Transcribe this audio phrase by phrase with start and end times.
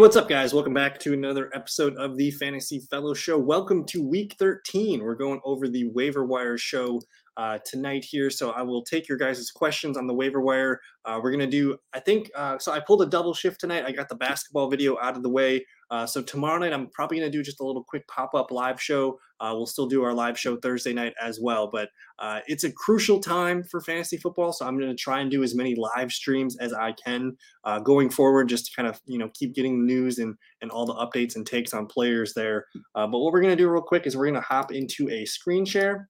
[0.00, 0.54] what's up, guys?
[0.54, 3.36] Welcome back to another episode of the Fantasy Fellow Show.
[3.36, 5.02] Welcome to week 13.
[5.02, 7.00] We're going over the waiver wire show
[7.36, 8.30] uh, tonight here.
[8.30, 10.80] So I will take your guys' questions on the waiver wire.
[11.04, 13.86] Uh, we're going to do, I think, uh, so I pulled a double shift tonight.
[13.86, 15.66] I got the basketball video out of the way.
[15.90, 18.52] Uh, so tomorrow night, I'm probably going to do just a little quick pop up
[18.52, 19.18] live show.
[19.40, 21.68] Uh, we'll still do our live show Thursday night as well.
[21.70, 24.52] But uh, it's a crucial time for fantasy football.
[24.52, 27.36] So I'm going to try and do as many live streams as I can
[27.84, 30.94] going forward, just to kind of, you know, keep getting news and, and all the
[30.94, 32.66] updates and takes on players there.
[32.94, 35.24] but what we're going to do real quick is we're going to hop into a
[35.24, 36.08] screen share.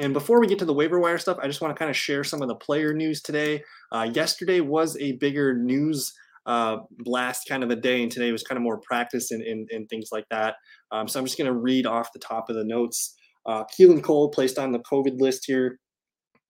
[0.00, 1.96] And before we get to the waiver wire stuff, I just want to kind of
[1.96, 3.62] share some of the player news today.
[3.90, 6.12] Uh, yesterday was a bigger news
[6.46, 9.68] uh, blast kind of a day, and today was kind of more practice and, and,
[9.70, 10.56] and things like that.
[10.90, 13.14] Um, so I'm just going to read off the top of the notes.
[13.46, 15.78] Uh, Keelan Cole placed on the COVID list here.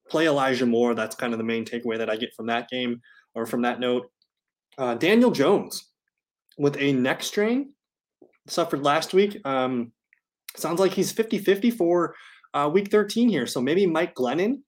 [0.08, 0.94] Play Elijah Moore.
[0.94, 3.00] That's kind of the main takeaway that I get from that game
[3.34, 4.10] or from that note.
[4.78, 5.90] Uh, Daniel Jones
[6.58, 7.74] with a neck strain
[8.46, 9.40] suffered last week.
[9.44, 9.92] Um,
[10.56, 12.14] sounds like he's 50 50 for
[12.54, 13.46] uh, week 13 here.
[13.46, 14.62] So maybe Mike Glennon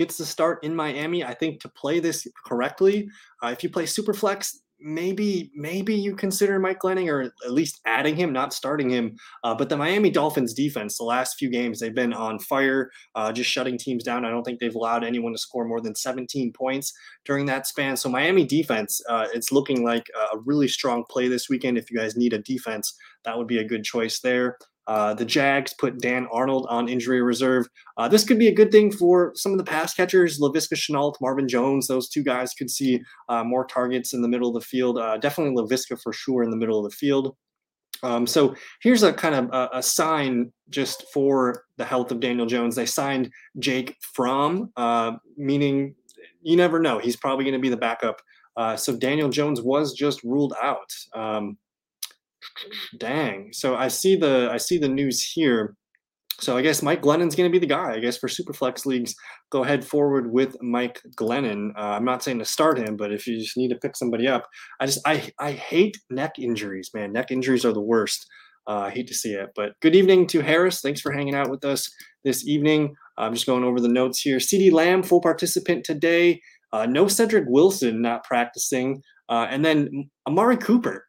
[0.00, 1.22] gets the start in Miami.
[1.22, 3.10] I think to play this correctly,
[3.44, 8.16] uh, if you play Superflex, maybe maybe you consider Mike Glennon or at least adding
[8.16, 9.14] him, not starting him.
[9.44, 13.30] Uh, but the Miami Dolphins defense, the last few games, they've been on fire, uh,
[13.30, 14.24] just shutting teams down.
[14.24, 16.94] I don't think they've allowed anyone to score more than 17 points
[17.26, 17.94] during that span.
[17.98, 21.76] So Miami defense, uh, it's looking like a really strong play this weekend.
[21.76, 24.56] If you guys need a defense, that would be a good choice there.
[24.90, 27.68] Uh, the Jags put Dan Arnold on injury reserve.
[27.96, 31.14] Uh, this could be a good thing for some of the pass catchers, Laviska Shenault,
[31.20, 31.86] Marvin Jones.
[31.86, 34.98] Those two guys could see uh, more targets in the middle of the field.
[34.98, 37.36] Uh, definitely Laviska for sure in the middle of the field.
[38.02, 42.46] Um, so here's a kind of a, a, sign just for the health of Daniel
[42.46, 42.74] Jones.
[42.74, 43.30] They signed
[43.60, 45.94] Jake Fromm, uh, meaning
[46.42, 46.98] you never know.
[46.98, 48.20] He's probably going to be the backup.
[48.76, 50.92] So Daniel Jones was just ruled out.
[51.14, 51.58] Um,
[52.98, 53.50] Dang.
[53.52, 55.74] So I see the I see the news here.
[56.40, 57.92] So I guess Mike Glennon's going to be the guy.
[57.92, 59.14] I guess for Superflex leagues,
[59.50, 61.72] go ahead forward with Mike Glennon.
[61.76, 64.26] Uh, I'm not saying to start him, but if you just need to pick somebody
[64.26, 64.46] up,
[64.80, 67.12] I just I I hate neck injuries, man.
[67.12, 68.26] Neck injuries are the worst.
[68.66, 69.50] Uh, I hate to see it.
[69.54, 70.80] But good evening to Harris.
[70.80, 71.90] Thanks for hanging out with us
[72.24, 72.94] this evening.
[73.18, 74.38] I'm just going over the notes here.
[74.38, 76.40] CeeDee Lamb, full participant today.
[76.72, 79.02] Uh, no Cedric Wilson not practicing.
[79.28, 81.06] Uh, and then Amari Cooper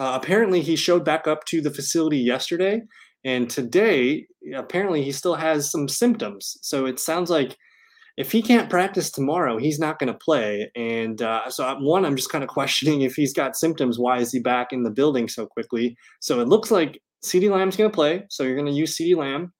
[0.00, 2.80] uh, apparently, he showed back up to the facility yesterday,
[3.22, 6.56] and today, apparently, he still has some symptoms.
[6.62, 7.58] So it sounds like
[8.16, 10.70] if he can't practice tomorrow, he's not going to play.
[10.74, 13.98] And uh, so, one, I'm just kind of questioning if he's got symptoms.
[13.98, 15.98] Why is he back in the building so quickly?
[16.20, 18.24] So it looks like CeeDee Lamb's going to play.
[18.30, 19.52] So you're going to use CeeDee Lamb.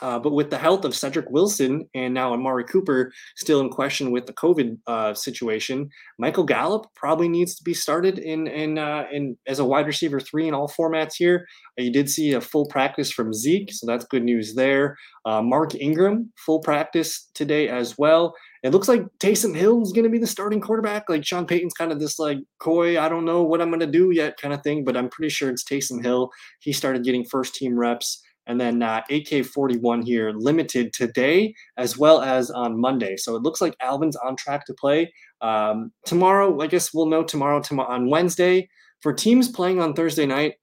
[0.00, 4.10] Uh, but with the health of Cedric Wilson and now Amari Cooper still in question
[4.10, 9.04] with the COVID uh, situation, Michael Gallup probably needs to be started in in uh,
[9.12, 11.46] in as a wide receiver three in all formats here.
[11.78, 14.96] Uh, you did see a full practice from Zeke, so that's good news there.
[15.24, 18.34] Uh, Mark Ingram full practice today as well.
[18.62, 21.08] It looks like Taysom Hill is going to be the starting quarterback.
[21.08, 23.86] Like Sean Payton's kind of this like coy, I don't know what I'm going to
[23.86, 26.30] do yet kind of thing, but I'm pretty sure it's Taysom Hill.
[26.60, 28.22] He started getting first team reps.
[28.46, 33.16] And then uh, AK41 here, limited today as well as on Monday.
[33.16, 35.12] So it looks like Alvin's on track to play.
[35.40, 38.68] Um, tomorrow, I guess we'll know tomorrow, tomorrow on Wednesday.
[39.02, 40.54] For teams playing on Thursday night,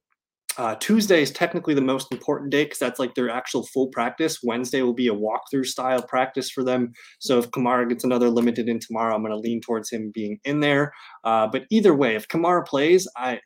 [0.56, 4.38] uh, Tuesday is technically the most important day because that's like their actual full practice.
[4.42, 6.92] Wednesday will be a walkthrough style practice for them.
[7.18, 10.38] So if Kamara gets another limited in tomorrow, I'm going to lean towards him being
[10.44, 10.92] in there.
[11.24, 13.40] Uh, but either way, if Kamara plays, I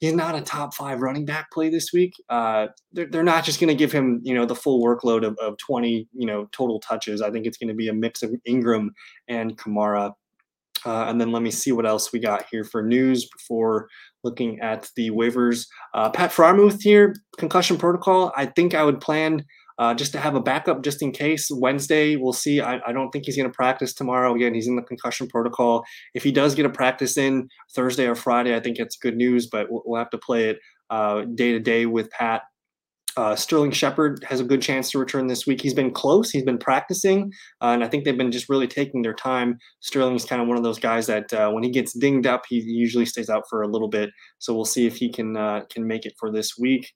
[0.00, 2.12] he's not a top five running back play this week.
[2.28, 5.36] Uh, they're, they're not just going to give him, you know, the full workload of,
[5.38, 7.22] of 20, you know, total touches.
[7.22, 8.92] I think it's going to be a mix of Ingram
[9.28, 10.12] and Kamara.
[10.86, 13.88] Uh, and then let me see what else we got here for news before
[14.22, 15.66] looking at the waivers.
[15.94, 18.32] Uh, Pat Freiermuth here, concussion protocol.
[18.36, 19.44] I think I would plan
[19.78, 21.48] uh, just to have a backup just in case.
[21.50, 22.60] Wednesday, we'll see.
[22.60, 24.34] I, I don't think he's going to practice tomorrow.
[24.34, 25.84] Again, he's in the concussion protocol.
[26.14, 29.46] If he does get a practice in Thursday or Friday, I think it's good news,
[29.46, 30.58] but we'll, we'll have to play it
[30.90, 32.42] uh, day to day with Pat.
[33.16, 35.60] Uh, Sterling Shepard has a good chance to return this week.
[35.60, 36.30] He's been close.
[36.30, 37.32] He's been practicing,
[37.62, 39.56] uh, and I think they've been just really taking their time.
[39.80, 42.60] Sterling's kind of one of those guys that uh, when he gets dinged up, he
[42.60, 44.10] usually stays out for a little bit.
[44.40, 46.92] So we'll see if he can uh, can make it for this week.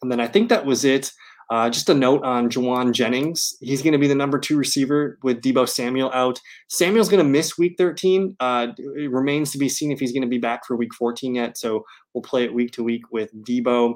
[0.00, 1.10] And then I think that was it.
[1.50, 3.56] Uh, just a note on Jauan Jennings.
[3.60, 6.40] He's going to be the number two receiver with Deebo Samuel out.
[6.68, 8.36] Samuel's going to miss week 13.
[8.38, 11.34] Uh, it remains to be seen if he's going to be back for week 14
[11.34, 11.56] yet.
[11.56, 13.94] So we'll play it week to week with Deebo.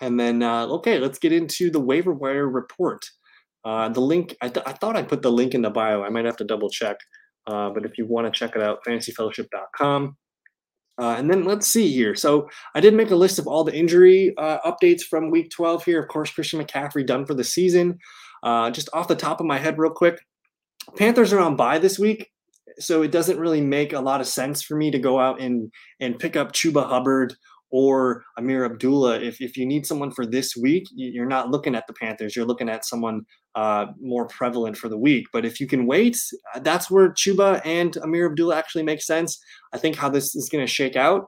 [0.00, 3.04] And then, uh, okay, let's get into the waiver wire report.
[3.64, 6.02] Uh, the link, I, th- I, thought I put the link in the bio.
[6.02, 6.96] I might have to double check.
[7.46, 10.16] Uh, but if you want to check it out, fantasyfellowship.com.
[11.02, 12.14] Uh, and then let's see here.
[12.14, 15.84] So I did make a list of all the injury uh, updates from week 12
[15.84, 16.00] here.
[16.00, 17.98] Of course, Christian McCaffrey done for the season.
[18.44, 20.20] Uh, just off the top of my head, real quick,
[20.96, 22.30] Panthers are on bye this week.
[22.78, 25.72] So it doesn't really make a lot of sense for me to go out and,
[25.98, 27.34] and pick up Chuba Hubbard
[27.72, 29.20] or Ameer Abdullah.
[29.20, 32.36] If, if you need someone for this week, you're not looking at the Panthers.
[32.36, 33.22] You're looking at someone
[33.54, 35.26] uh, more prevalent for the week.
[35.32, 36.18] But if you can wait,
[36.60, 39.38] that's where Chuba and Ameer Abdullah actually make sense.
[39.72, 41.26] I think how this is going to shake out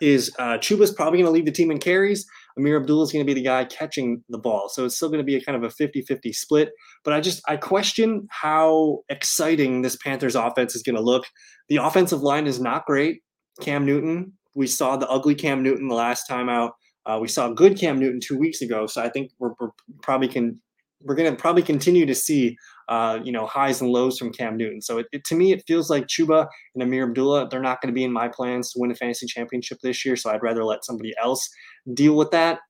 [0.00, 2.26] is uh, Chuba's probably going to lead the team in carries.
[2.58, 4.68] Ameer Abdullah is going to be the guy catching the ball.
[4.68, 6.72] So it's still going to be a kind of a 50 50 split.
[7.04, 11.24] But I just, I question how exciting this Panthers offense is going to look.
[11.68, 13.22] The offensive line is not great.
[13.60, 16.72] Cam Newton, we saw the ugly Cam Newton the last time out.
[17.06, 18.86] Uh, we saw good Cam Newton two weeks ago.
[18.86, 19.70] So I think we're, we're
[20.02, 20.60] probably can
[21.04, 22.56] we're going to probably continue to see,
[22.88, 24.80] uh, you know, highs and lows from Cam Newton.
[24.80, 27.92] So it, it, to me, it feels like Chuba and Ameer Abdullah, they're not going
[27.92, 30.16] to be in my plans to win a fantasy championship this year.
[30.16, 31.48] So I'd rather let somebody else
[31.92, 32.60] deal with that.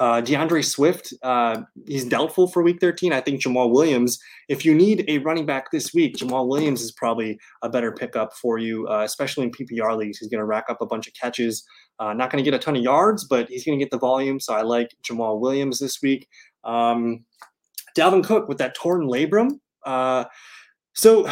[0.00, 3.12] Uh, D'Andre Swift, uh, he's doubtful for week 13.
[3.12, 6.92] I think Jamaal Williams, if you need a running back this week, Jamaal Williams is
[6.92, 10.18] probably a better pickup for you, uh, especially in PPR leagues.
[10.18, 11.64] He's going to rack up a bunch of catches.
[11.98, 13.98] Uh, not going to get a ton of yards, but he's going to get the
[13.98, 14.40] volume.
[14.40, 16.26] So I like Jamaal Williams this week.
[16.64, 17.24] Um,
[17.96, 19.58] Dalvin Cook with that torn labrum.
[19.84, 20.24] Uh,
[20.94, 21.28] so,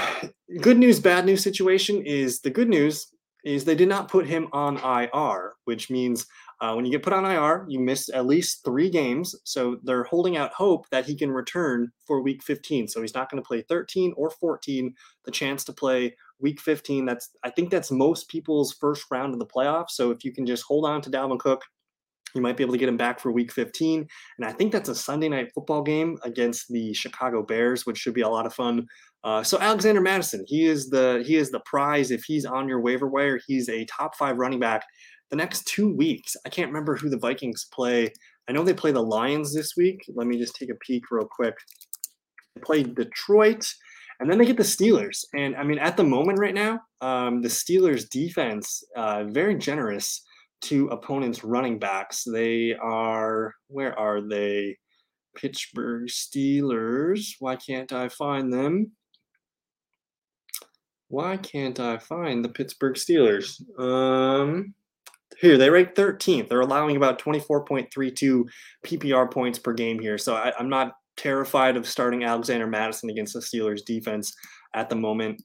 [0.60, 3.12] good news, bad news situation is the good news
[3.44, 6.26] is they did not put him on IR, which means
[6.60, 9.34] uh, when you get put on IR, you miss at least three games.
[9.44, 12.88] So they're holding out hope that he can return for week 15.
[12.88, 14.94] So he's not going to play 13 or 14.
[15.24, 17.06] The chance to play week 15.
[17.06, 19.90] That's I think that's most people's first round of the playoffs.
[19.90, 21.62] So if you can just hold on to Dalvin Cook,
[22.34, 24.06] you might be able to get him back for week 15.
[24.38, 28.14] And I think that's a Sunday night football game against the Chicago Bears, which should
[28.14, 28.86] be a lot of fun.
[29.22, 32.10] Uh, so Alexander Mattison, he is the he is the prize.
[32.10, 34.84] If he's on your waiver wire, he's a top five running back.
[35.30, 38.12] The next two weeks, I can't remember who the Vikings play.
[38.48, 40.04] I know they play the Lions this week.
[40.14, 41.54] Let me just take a peek real quick.
[42.54, 43.64] They play Detroit,
[44.18, 45.24] and then they get the Steelers.
[45.34, 50.22] And I mean, at the moment right now, um, the Steelers defense uh, very generous
[50.62, 52.24] to opponents' running backs.
[52.24, 54.76] They are, where are they?
[55.36, 57.34] Pittsburgh Steelers.
[57.38, 58.92] Why can't I find them?
[61.08, 63.60] Why can't I find the Pittsburgh Steelers?
[63.78, 64.74] Um,
[65.40, 66.48] here they rank 13th.
[66.48, 68.44] They're allowing about 24.32
[68.86, 70.18] PPR points per game here.
[70.18, 74.34] So I, I'm not terrified of starting Alexander Mattison against the Steelers defense
[74.74, 75.42] at the moment.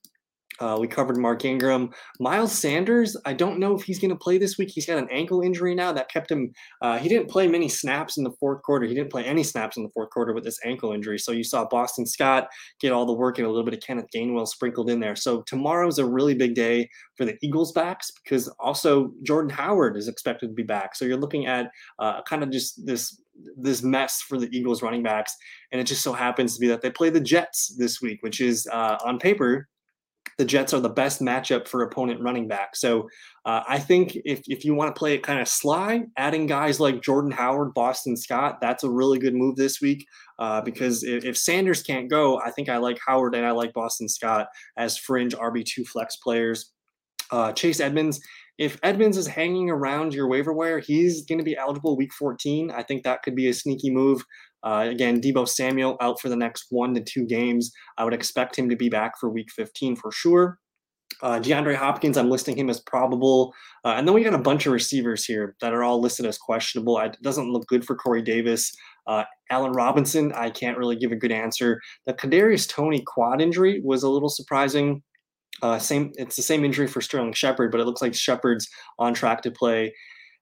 [0.59, 1.89] Uh, we covered Mark Ingram.
[2.19, 4.69] Miles Sanders, I don't know if he's going to play this week.
[4.71, 6.51] He's got an ankle injury now that kept him.
[6.81, 8.85] Uh, he didn't play many snaps in the fourth quarter.
[8.85, 11.19] He didn't play any snaps in the fourth quarter with this ankle injury.
[11.19, 12.47] So you saw Boston Scott
[12.79, 15.15] get all the work and a little bit of Kenneth Gainwell sprinkled in there.
[15.15, 19.97] So tomorrow is a really big day for the Eagles backs because also Jordan Howard
[19.97, 20.95] is expected to be back.
[20.95, 21.69] So you're looking at
[21.99, 23.21] uh, kind of just this
[23.57, 25.35] this mess for the Eagles running backs.
[25.73, 28.39] And it just so happens to be that they play the Jets this week, which
[28.39, 29.67] is uh, on paper
[30.37, 32.75] the Jets are the best matchup for opponent running back.
[32.75, 33.09] So
[33.45, 36.79] uh, I think if, if you want to play it kind of sly, adding guys
[36.79, 40.05] like Jordan Howard, Boston Scott, that's a really good move this week
[40.39, 43.73] uh, because if, if, Sanders can't go, I think I like Howard and I like
[43.73, 44.47] Boston Scott
[44.77, 46.71] as fringe RB2 flex players.
[47.31, 48.19] Uh, Chase Edmonds,
[48.57, 52.71] if Edmonds is hanging around your waiver wire, he's going to be eligible week 14.
[52.71, 54.23] I think that could be a sneaky move.
[54.65, 57.71] Uh, again, Deebo Samuel out for the next one to two games.
[57.97, 60.59] I would expect him to be back for week 15 for sure.
[61.21, 63.53] Uh, DeAndre Hopkins, I'm listing him as probable.
[63.85, 66.37] Uh, and then we got a bunch of receivers here that are all listed as
[66.37, 66.99] questionable.
[66.99, 68.75] It doesn't look good for Corey Davis.
[69.07, 71.79] Uh, Allen Robinson, I can't really give a good answer.
[72.05, 75.03] The Kadarius Toney quad injury was a little surprising.
[75.61, 78.67] Uh, same, it's the same injury for Sterling Shepard, but it looks like Shepard's
[78.99, 79.93] on track to play.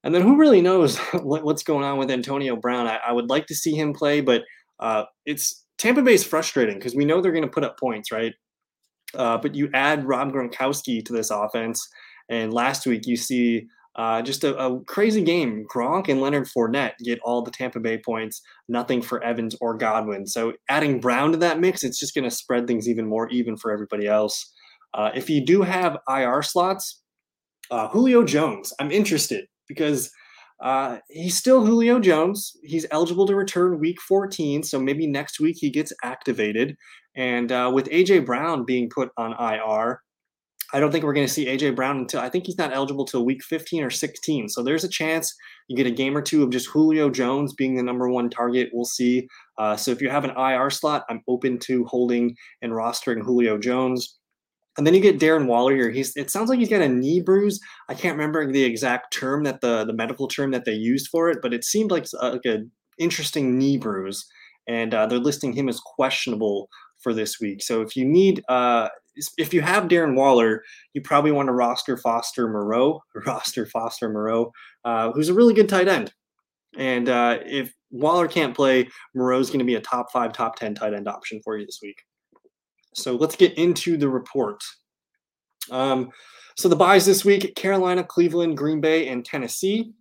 [0.03, 2.87] And then who really knows what, what's going on with Antonio Brown?
[2.87, 4.43] I, I would like to see him play, but
[4.79, 8.11] uh, it's Tampa Bay is frustrating because we know they're going to put up points,
[8.11, 8.33] right?
[9.15, 11.87] Uh, but you add Rob Gronkowski to this offense,
[12.29, 15.65] and last week you see uh, just a, a, crazy game.
[15.71, 20.25] Gronk and Leonard Fournette get all the Tampa Bay points, nothing for Evans or Godwin.
[20.25, 23.55] So adding Brown to that mix, it's just going to spread things even more even
[23.55, 24.51] for everybody else.
[24.95, 27.01] Uh, if you do have IR slots,
[27.69, 30.11] uh, Julio Jones, I'm interested because
[30.61, 32.55] uh, he's still Julio Jones.
[32.63, 36.75] He's eligible to return week 14, so maybe next week he gets activated.
[37.15, 39.99] And uh, with AJ Brown being put on IR,
[40.75, 43.05] I don't think we're going to see AJ Brown until I think he's not eligible
[43.05, 44.49] till week 15 or 16.
[44.49, 45.31] So there's a chance
[45.67, 48.69] you get a game or two of just Julio Jones being the number one target.
[48.73, 49.27] We'll see.
[49.59, 53.57] Uh, so if you have an IR slot, I'm open to holding and rostering Julio
[53.59, 54.17] Jones.
[54.77, 55.91] And then you get Darren Waller here.
[55.91, 57.59] He's it sounds like he's got a knee bruise.
[57.89, 61.29] I can't remember the exact term that the the medical term that they used for
[61.29, 64.25] it, but it seemed like, a, like an interesting knee bruise,
[64.67, 67.61] and uh, they're listing him as questionable for this week.
[67.61, 68.89] So if you need uh,
[69.37, 70.63] if you have Darren Waller,
[70.93, 74.51] you probably want to roster Foster Moreau, roster Foster Moreau,
[74.85, 76.13] uh, who's a really good tight end.
[76.77, 80.73] And uh, if Waller can't play, Moreau's going to be a top five, top 10
[80.73, 81.97] tight end option for you this week.
[82.95, 84.63] So let's get into the report.
[85.71, 86.11] Um,
[86.55, 89.93] so the byes this week Carolina, Cleveland, Green Bay, and Tennessee.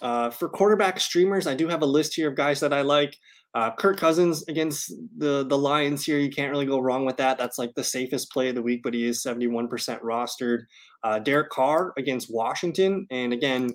[0.00, 3.16] Uh, for quarterback streamers, I do have a list here of guys that I like.
[3.54, 7.36] Uh, Kirk Cousins against the the Lions here, you can't really go wrong with that.
[7.36, 9.68] That's like the safest play of the week, but he is 71%
[10.00, 10.60] rostered.
[11.04, 13.70] Uh, Derek Carr against Washington, and again,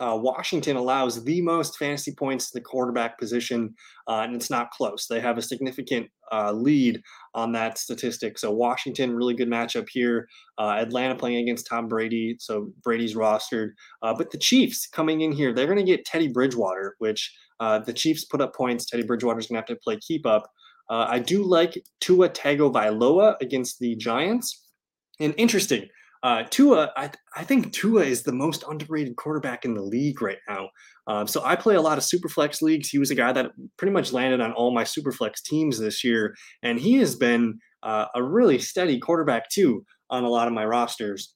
[0.00, 3.74] uh, Washington allows the most fantasy points to the quarterback position,
[4.08, 5.06] uh, and it's not close.
[5.06, 7.00] They have a significant uh, lead
[7.34, 8.38] on that statistic.
[8.38, 10.28] So Washington, really good matchup here.
[10.58, 13.70] Uh, Atlanta playing against Tom Brady, so Brady's rostered.
[14.02, 17.78] Uh, but the Chiefs coming in here, they're going to get Teddy Bridgewater, which uh,
[17.78, 18.86] the Chiefs put up points.
[18.86, 20.50] Teddy Bridgewater's going to have to play keep up.
[20.90, 24.64] I do like Tua Tagovailoa against the Giants.
[25.18, 25.88] And interesting,
[26.24, 30.38] uh, Tua, I, I think Tua is the most underrated quarterback in the league right
[30.48, 30.70] now.
[31.06, 32.88] Um, so I play a lot of superflex leagues.
[32.88, 36.34] He was a guy that pretty much landed on all my superflex teams this year,
[36.62, 40.64] and he has been uh, a really steady quarterback too on a lot of my
[40.64, 41.34] rosters.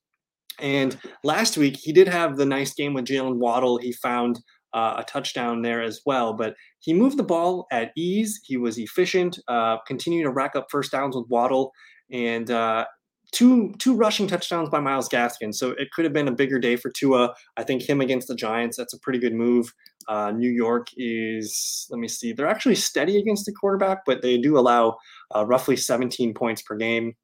[0.59, 3.77] And last week he did have the nice game with Jaylen Waddle.
[3.77, 4.41] He found
[4.73, 8.41] uh, a touchdown there as well, but he moved the ball at ease.
[8.43, 11.73] He was efficient, uh, continued to rack up first downs with Waddle,
[12.11, 12.87] and uh,
[13.33, 15.55] two two rushing touchdowns by Myles Gaskin.
[15.55, 17.35] So it could have been a bigger day for Tua.
[17.57, 19.73] I think him against the Giants, that's a pretty good move.
[20.09, 24.39] Uh, New York is, let me see, they're actually steady against the quarterback, but they
[24.39, 24.97] do allow
[25.37, 27.15] uh, roughly 17 points per game.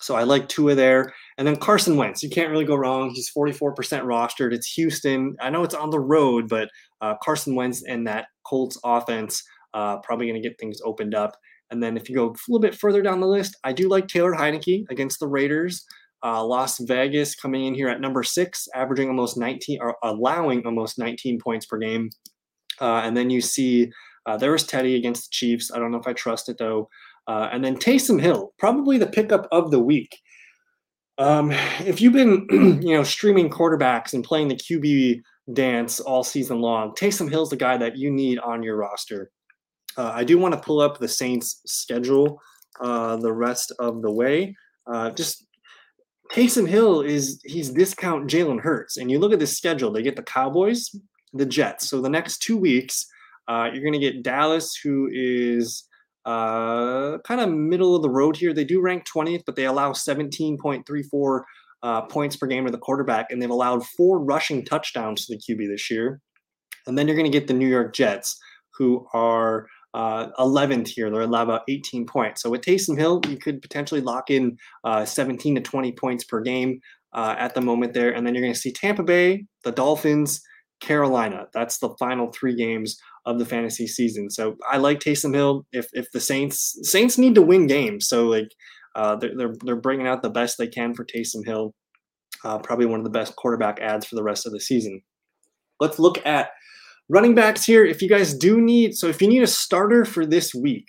[0.00, 1.12] So I like Tua there.
[1.36, 3.10] And then Carson Wentz, you can't really go wrong.
[3.10, 4.54] He's 44% rostered.
[4.54, 5.36] It's Houston.
[5.40, 9.42] I know it's on the road, but uh, Carson Wentz and that Colts offense
[9.74, 11.36] uh, probably going to get things opened up.
[11.70, 14.08] And then if you go a little bit further down the list, I do like
[14.08, 15.84] Taylor Heinicke against the Raiders.
[16.22, 20.98] Uh, Las Vegas coming in here at number six, averaging almost 19 or allowing almost
[20.98, 22.10] 19 points per game.
[22.80, 23.90] Uh, and then you see
[24.26, 25.70] uh, there was Teddy against the Chiefs.
[25.72, 26.88] I don't know if I trust it though.
[27.26, 30.18] Uh, and then Taysom Hill, probably the pickup of the week.
[31.18, 32.46] Um, if you've been,
[32.82, 35.20] you know, streaming quarterbacks and playing the QB
[35.52, 39.30] dance all season long, Taysom Hill's the guy that you need on your roster.
[39.96, 42.40] Uh, I do want to pull up the Saints schedule
[42.80, 44.56] uh, the rest of the way.
[44.86, 45.46] Uh, just
[46.32, 49.90] Taysom Hill is he's discount Jalen Hurts, and you look at the schedule.
[49.90, 50.88] They get the Cowboys,
[51.32, 51.88] the Jets.
[51.88, 53.06] So the next two weeks,
[53.48, 55.84] uh, you're going to get Dallas, who is
[56.24, 58.52] uh, kind of middle of the road here.
[58.52, 61.40] They do rank 20th, but they allow 17.34
[61.82, 65.40] uh, points per game to the quarterback, and they've allowed four rushing touchdowns to the
[65.40, 66.20] QB this year.
[66.86, 68.38] And then you're going to get the New York Jets,
[68.74, 71.10] who are uh, 11th here.
[71.10, 72.42] They're allowed about 18 points.
[72.42, 76.40] So with Taysom Hill, you could potentially lock in uh, 17 to 20 points per
[76.40, 76.80] game
[77.12, 78.12] uh, at the moment there.
[78.12, 80.40] And then you're going to see Tampa Bay, the Dolphins,
[80.80, 81.46] Carolina.
[81.52, 84.30] That's the final three games of the fantasy season.
[84.30, 85.66] So I like Taysom Hill.
[85.72, 88.48] If if the Saints Saints need to win games, so like
[88.96, 91.74] uh, they're, they're they're bringing out the best they can for Taysom Hill.
[92.42, 95.02] Uh, probably one of the best quarterback ads for the rest of the season.
[95.78, 96.50] Let's look at
[97.10, 100.24] running backs here, if you guys do need, so if you need a starter for
[100.24, 100.88] this week,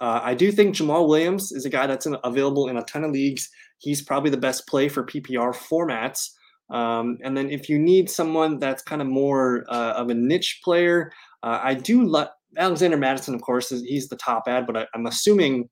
[0.00, 3.04] uh, I do think Jamaal Williams is a guy that's in, available in a ton
[3.04, 3.48] of leagues.
[3.78, 6.30] He's probably the best play for PPR formats.
[6.74, 10.60] Um, and then if you need someone that's kind of more uh, of a niche
[10.64, 14.76] player, uh, I do like Alexander Mattison, of course, is, he's the top ad, but
[14.76, 15.68] I, I'm assuming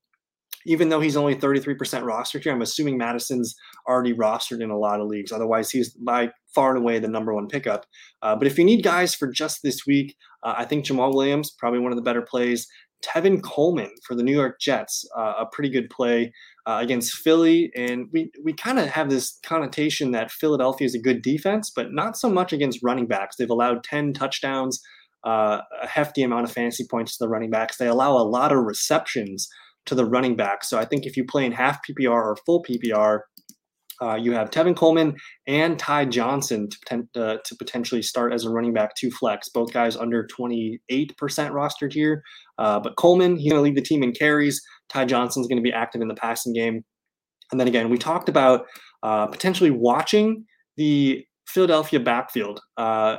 [0.68, 3.56] even though he's only 33% rostered here, I'm assuming Mattison's
[3.88, 5.32] already rostered in a lot of leagues.
[5.32, 7.86] Otherwise, he's by far and away the number one pickup.
[8.20, 11.50] Uh, but if you need guys for just this week, uh, I think Jamaal Williams,
[11.58, 12.68] probably one of the better plays.
[13.02, 16.32] Tevin Coleman for the New York Jets, uh, a pretty good play
[16.66, 17.70] uh, against Philly.
[17.74, 21.92] And we, we kind of have this connotation that Philadelphia is a good defense, but
[21.92, 23.36] not so much against running backs.
[23.36, 24.82] They've allowed 10 touchdowns,
[25.24, 27.78] uh, a hefty amount of fantasy points to the running backs.
[27.78, 29.48] They allow a lot of receptions
[29.88, 30.64] to the running back.
[30.64, 33.20] So I think if you play in half PPR or full PPR,
[34.00, 35.16] uh, you have Tevin Coleman
[35.46, 39.48] and Ty Johnson to, uh, to potentially start as a running back two flex.
[39.48, 42.22] Both guys under 28% rostered here.
[42.58, 44.62] Uh, but Coleman, he's going to lead the team in carries.
[44.88, 46.84] Ty Johnson's going to be active in the passing game.
[47.50, 48.66] And then again, we talked about
[49.02, 50.44] uh, potentially watching
[50.76, 52.60] the Philadelphia backfield.
[52.76, 53.16] Uh,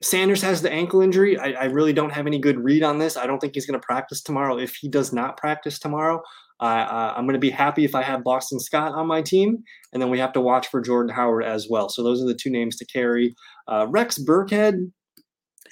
[0.00, 1.36] Sanders has the ankle injury.
[1.38, 3.16] I, I, really don't have any good read on this.
[3.16, 4.56] I don't think he's going to practice tomorrow.
[4.56, 6.22] If he does not practice tomorrow,
[6.60, 9.62] uh, I'm going to be happy if I have Boston Scott on my team,
[9.92, 11.88] and then we have to watch for Jordan Howard as well.
[11.88, 13.34] So those are the two names to carry.
[13.68, 14.90] Uh, Rex Burkhead,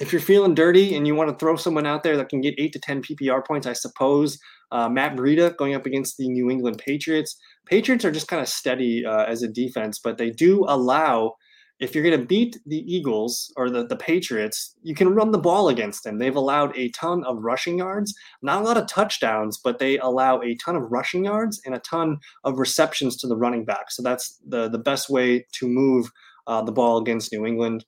[0.00, 2.54] if you're feeling dirty and you want to throw someone out there that can get
[2.58, 4.38] eight to 10 PPR points, I suppose
[4.70, 7.36] uh, Matt Breida going up against the New England Patriots.
[7.66, 11.34] Patriots are just kind of steady uh, as a defense, but they do allow
[11.78, 15.38] if you're going to beat the Eagles or the, the Patriots, you can run the
[15.38, 16.18] ball against them.
[16.18, 20.40] They've allowed a ton of rushing yards, not a lot of touchdowns, but they allow
[20.40, 23.90] a ton of rushing yards and a ton of receptions to the running back.
[23.90, 26.10] So that's the, the best way to move
[26.46, 27.84] uh, the ball against New England.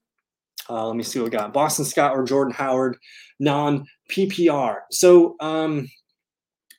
[0.68, 1.54] Uh, let me see what we got.
[1.54, 2.98] Boston Scott or Jordan Howard,
[3.40, 4.80] non PPR.
[4.90, 5.88] So, um,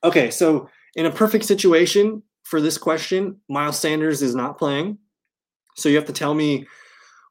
[0.03, 4.99] okay, so in a perfect situation for this question, Miles Sanders is not playing.
[5.75, 6.67] So you have to tell me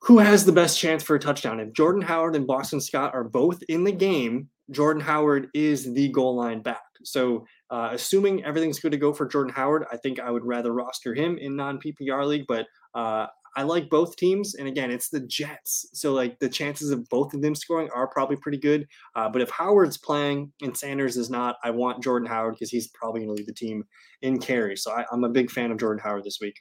[0.00, 1.60] who has the best chance for a touchdown?
[1.60, 6.08] If Jordan Howard and Boston Scott are both in the game, Jordan Howard is the
[6.10, 6.82] goal line back.
[7.04, 10.72] So, uh, assuming everything's good to go for Jordan Howard, I think I would rather
[10.72, 12.44] roster him in non PPR league.
[12.48, 13.26] But uh,
[13.56, 17.34] I like both teams, and again, it's the Jets, so like the chances of both
[17.34, 18.86] of them scoring are probably pretty good.
[19.16, 22.88] Uh, but if Howard's playing and Sanders is not, I want Jordan Howard because he's
[22.88, 23.84] probably going to lead the team
[24.22, 24.76] in carry.
[24.76, 26.60] So I, am a big fan of Jordan Howard this week.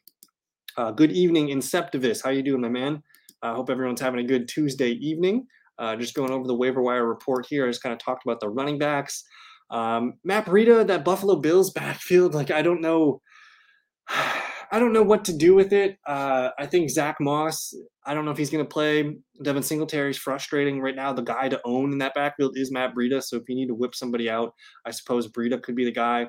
[0.75, 2.23] Uh, good evening, Inceptivist.
[2.23, 3.03] How you doing, my man?
[3.51, 5.47] I hope everyone's having a good Tuesday evening.
[5.79, 7.65] Uh, just going over the waiver wire report here.
[7.65, 9.23] I just kind of talked about the running backs.
[9.69, 13.21] Um, Matt Breida, that Buffalo Bills backfield, like I don't know.
[14.69, 15.97] I don't know what to do with it.
[16.05, 17.73] Uh, I think Zach Moss.
[18.05, 19.15] I don't know if he's going to play.
[19.41, 21.13] Devin Singletary is frustrating right now.
[21.13, 23.23] The guy to own in that backfield is Matt Breida.
[23.23, 24.53] So if you need to whip somebody out,
[24.85, 26.27] I suppose Breida could be the guy.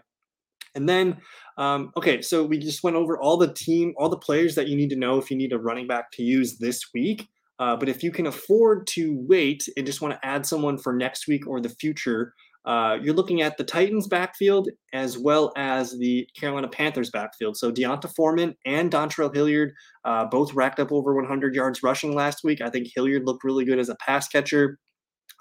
[0.74, 1.18] And then,
[1.56, 4.76] um, okay, so we just went over all the team, all the players that you
[4.76, 7.28] need to know if you need a running back to use this week.
[7.58, 10.92] Uh, but if you can afford to wait and just want to add someone for
[10.92, 12.32] next week or the future,
[12.64, 17.56] uh, you're looking at the Titans backfield as well as the Carolina Panthers backfield.
[17.56, 19.72] So D'Onta Foreman and Dontrell Hilliard
[20.04, 22.60] uh, both racked up over 100 yards rushing last week.
[22.60, 24.78] I think Hilliard looked really good as a pass catcher.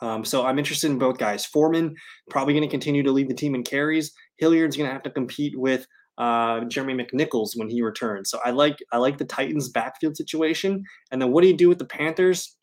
[0.02, 1.46] Um, so I'm interested in both guys.
[1.46, 1.96] Foreman
[2.30, 4.14] probably going to continue to lead the team in carries.
[4.38, 8.30] Hilliard's going to have to compete with uh, Jeremy McNichols when he returns.
[8.30, 10.84] So I like I like the Titans backfield situation.
[11.12, 12.56] And then what do you do with the Panthers?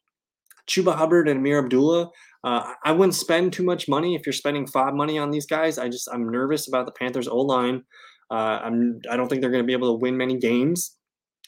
[0.66, 2.10] Chuba Hubbard and Ameer Abdullah.
[2.42, 5.78] Uh, I wouldn't spend too much money if you're spending five money on these guys.
[5.78, 7.82] I just I'm nervous about the Panthers O line.
[8.30, 10.96] Uh, I'm I don't think they're going to be able to win many games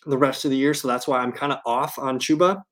[0.07, 0.75] the rest of the year.
[0.75, 2.62] So that's why I'm kind of off on Chuba.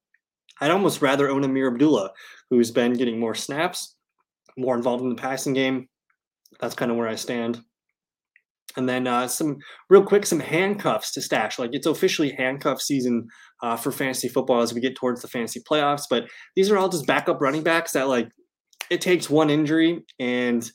[0.60, 2.10] I'd almost rather own Ameer Abdullah,
[2.48, 3.96] who's been getting more snaps,
[4.56, 5.88] more involved in the passing game.
[6.60, 7.60] That's kind of where I stand.
[8.76, 11.58] And then uh, some real quick, some handcuffs to stash.
[11.58, 13.28] Like it's officially handcuff season
[13.62, 16.02] uh, for fantasy football as we get towards the fantasy playoffs.
[16.10, 16.24] But
[16.56, 18.28] these are all just backup running backs that like
[18.90, 20.68] it takes one injury and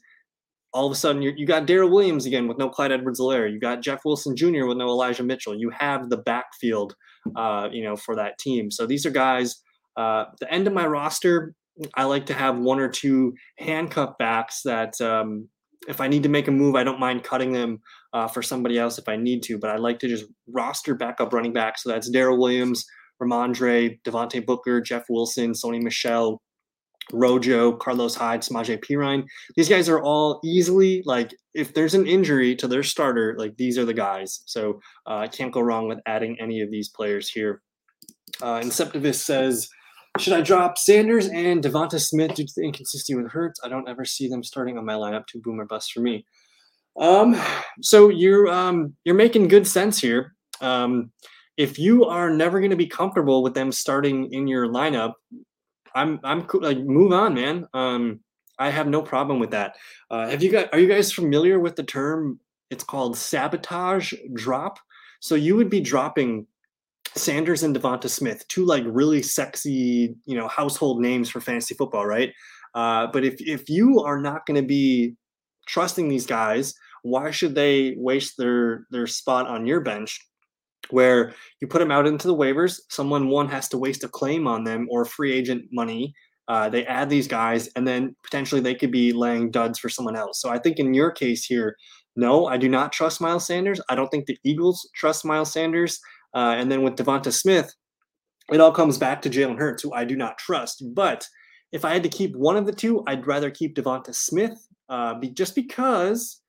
[0.72, 3.52] all of a sudden you got Darrel Williams again with no Clyde Edwards-Helaire.
[3.52, 4.66] You got Jeff Wilson Jr.
[4.66, 5.56] with no Elijah Mitchell.
[5.56, 6.96] You have the backfield,
[7.36, 8.70] uh, you know, for that team.
[8.72, 9.62] So these are guys
[10.00, 11.54] uh, the end of my roster,
[11.94, 15.50] I like to have one or two handcuff backs that um,
[15.90, 17.82] if I need to make a move, I don't mind cutting them
[18.14, 19.58] uh, for somebody else if I need to.
[19.58, 21.84] But I like to just roster backup running backs.
[21.84, 22.86] So that's Darrel Williams,
[23.22, 26.42] Rhamondre, Devontae Booker, Jeff Wilson, Sony Michel,
[27.12, 29.24] Rojo, Carlos Hyde, Samaje Perine.
[29.56, 33.80] These guys are all easily like if there's an injury to their starter, like these
[33.80, 34.44] are the guys.
[34.46, 37.64] So uh, I can't go wrong with adding any of these players here.
[38.44, 39.68] Uh, Inceptivus says
[40.18, 43.60] should I drop Sanders and Devonta Smith due to the inconsistency with Hurts?
[43.64, 45.28] I don't ever see them starting on my lineup.
[45.28, 46.26] Two boomer bust for me.
[47.00, 47.40] Um,
[47.82, 50.36] so you're um, you're making good sense here.
[50.62, 51.12] Um,
[51.58, 55.14] if you are never going to be comfortable with them starting in your lineup,
[55.96, 57.68] I'm I'm like move on, man.
[57.74, 58.22] Um,
[58.58, 59.76] I have no problem with that.
[60.10, 60.74] Uh, have you got?
[60.74, 62.40] Are you guys familiar with the term?
[62.70, 64.80] It's called sabotage drop.
[65.22, 66.48] So you would be dropping
[67.16, 72.06] Sanders and Devonta Smith, two like really sexy, you know, household names for fantasy football,
[72.06, 72.32] right?
[72.76, 75.16] Uh, but if if you are not going to be
[75.68, 80.26] trusting these guys, why should they waste their their spot on your bench?
[80.92, 84.48] Where you put them out into the waivers, someone one has to waste a claim
[84.48, 86.14] on them or free agent money.
[86.48, 90.16] Uh, they add these guys, and then potentially they could be laying duds for someone
[90.16, 90.42] else.
[90.42, 91.76] So I think in your case here,
[92.16, 93.80] no, I do not trust Miles Sanders.
[93.88, 96.00] I don't think the Eagles trust Miles Sanders.
[96.34, 97.74] Uh, and then with Devonta Smith,
[98.52, 100.84] it all comes back to Jalen Hurts, who I do not trust.
[100.94, 101.26] But
[101.72, 105.16] if I had to keep one of the two, I'd rather keep Devonta Smith uh,
[105.16, 106.42] be, just because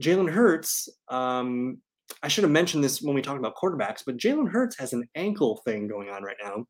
[0.00, 0.88] Jalen Hurts.
[1.08, 1.78] Um,
[2.22, 5.08] I should have mentioned this when we talked about quarterbacks, but Jalen Hurts has an
[5.14, 6.64] ankle thing going on right now.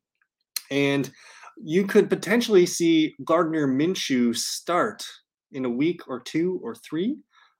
[0.69, 1.11] And
[1.63, 5.03] you could potentially see Gardner Minshew start
[5.51, 7.17] in a week or two or three.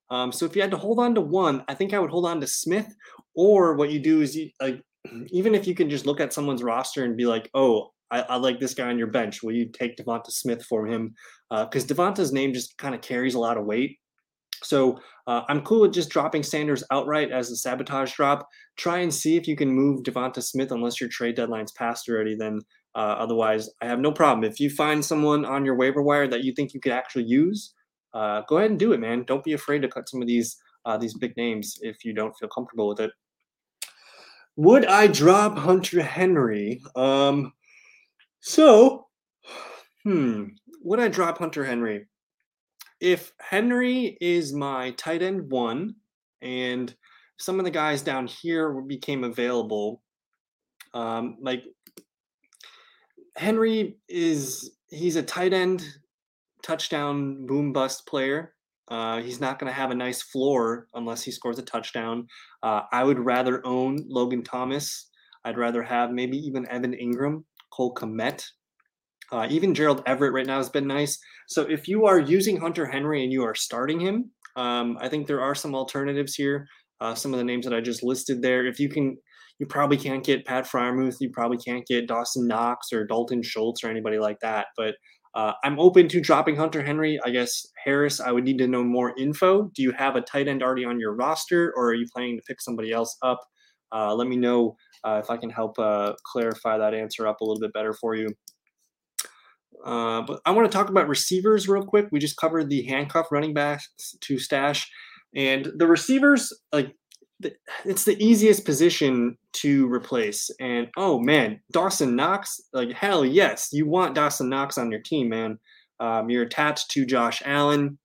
[0.10, 2.26] Um, so if you had to hold on to one, I think I would hold
[2.26, 2.94] on to Smith.
[3.36, 4.82] Or what you do is you like
[5.28, 8.36] even if you can just look at someone's roster and be like, oh, I, I
[8.36, 9.42] like this guy on your bench.
[9.42, 11.14] Will you take Devonta Smith for him?
[11.50, 13.98] Because uh, Devonta's name just kind of carries a lot of weight.
[14.64, 18.48] So uh, I'm cool with just dropping Sanders outright as a sabotage drop.
[18.78, 22.36] Try and see if you can move Devonta Smith unless your trade deadline's passed already.
[22.36, 22.60] Then
[22.94, 24.44] uh, otherwise, I have no problem.
[24.44, 27.74] If you find someone on your waiver wire that you think you could actually use,
[28.14, 29.24] uh, go ahead and do it, man.
[29.26, 32.34] Don't be afraid to cut some of these uh, these big names if you don't
[32.40, 33.12] feel comfortable with it.
[34.58, 36.82] Would I drop Hunter Henry?
[36.96, 37.54] Um,
[38.42, 39.08] so,
[40.04, 40.46] hmm,
[40.84, 42.08] would I drop Hunter Henry?
[43.00, 45.96] If Henry is my tight end one,
[46.42, 46.94] and
[47.38, 50.02] some of the guys down here became available,
[50.94, 51.64] um, like
[53.36, 55.86] Henry is he's a tight end
[56.62, 58.54] touchdown boom bust player.
[58.88, 62.28] Uh, he's not going to have a nice floor unless he scores a touchdown.
[62.62, 65.10] Uh, I would rather own Logan Thomas.
[65.46, 68.44] I'd rather have maybe even Evan Engram, Cole Kmet.
[69.32, 71.18] Uh, even Gerald Everett right now has been nice.
[71.48, 75.28] So if you are using Hunter Henry and you are starting him, um, I think
[75.28, 76.68] there are some alternatives here.
[77.00, 78.68] Uh, some of the names that I just listed there.
[78.68, 79.18] If you can,
[79.58, 81.16] you probably can't get Pat Freiermuth.
[81.20, 84.68] You probably can't get Dawson Knox or Dalton Schultz or anybody like that.
[84.78, 84.96] But
[85.34, 87.20] uh, I'm open to dropping Hunter Henry.
[87.24, 89.72] I guess Harris, I would need to know more info.
[89.74, 92.44] Do you have a tight end already on your roster, or are you planning to
[92.48, 93.40] pick somebody else up?
[93.94, 97.46] Uh, let me know uh, if I can help uh, clarify that answer up a
[97.46, 98.30] little bit better for you.
[99.86, 102.08] Uh, but I want to talk about receivers real quick.
[102.12, 104.90] We just covered the handcuff running backs to stash,
[105.34, 106.94] and the receivers like
[107.86, 110.50] it's the easiest position to replace.
[110.60, 115.30] And oh man, Dawson Knox, like hell yes, you want Dawson Knox on your team,
[115.30, 115.60] man.
[116.00, 117.98] Um, you're attached to Josh Allen.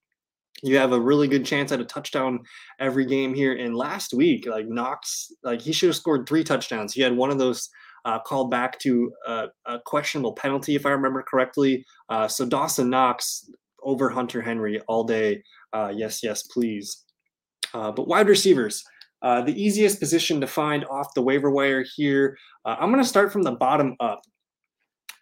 [0.62, 2.40] You have a really good chance at a touchdown
[2.80, 3.54] every game here.
[3.54, 6.92] And last week, like Knox, like he should have scored three touchdowns.
[6.92, 7.68] He had one of those
[8.06, 11.84] uh, called back to uh, a questionable penalty, if I remember correctly.
[12.08, 13.50] Uh, so Dawson Knox
[13.82, 15.42] over Hunter Henry all day.
[15.72, 17.04] Uh, yes, yes, please.
[17.74, 18.84] Uh, but wide receivers.
[19.22, 23.08] Uh, the easiest position to find off the waiver wire here, uh, I'm going to
[23.08, 24.20] start from the bottom up.